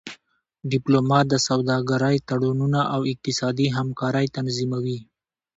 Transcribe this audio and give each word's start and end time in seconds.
ډيپلومات 0.71 1.25
د 1.29 1.35
سوداګری 1.47 2.17
تړونونه 2.29 2.79
او 2.93 3.01
اقتصادي 3.11 3.67
همکاری 3.77 4.25
تنظیموي. 4.35 4.99